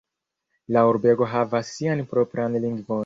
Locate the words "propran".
2.15-2.59